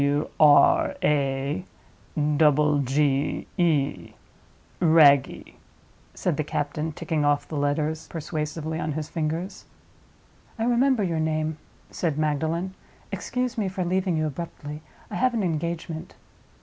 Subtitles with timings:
[0.01, 1.63] "W, R, A,
[2.35, 5.53] double G, E—Wragge,"
[6.15, 9.65] said the captain, ticking off the letters persuasively on his fingers.
[10.57, 11.57] "I remember your name,"
[11.91, 12.73] said Magdalen.
[13.11, 14.81] "Excuse me for leaving you abruptly.
[15.11, 16.15] I have an engagement."